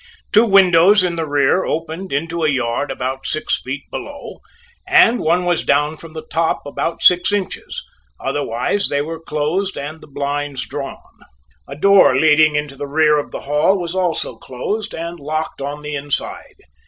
[0.33, 4.39] Two windows in the rear opened into a yard about six feet below,
[4.87, 7.83] and one was down from the top, about six inches;
[8.19, 10.97] otherwise they were closed and the blinds drawn.
[11.67, 15.83] A door leading into the rear of the hall was also closed, and locked on
[15.83, 16.55] the inside.